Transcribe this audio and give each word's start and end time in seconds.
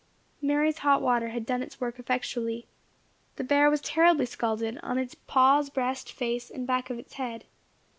Mary's 0.41 0.79
hot 0.79 0.99
water 0.99 1.29
had 1.29 1.45
done 1.45 1.61
its 1.61 1.79
work 1.79 1.99
effectually. 1.99 2.65
The 3.35 3.43
bear 3.43 3.69
was 3.69 3.81
terribly 3.81 4.25
scalded 4.25 4.79
on 4.81 4.97
its 4.97 5.13
paws, 5.13 5.69
breast, 5.69 6.11
face, 6.11 6.49
and 6.49 6.65
back 6.65 6.89
of 6.89 6.97
its 6.97 7.13
head. 7.13 7.43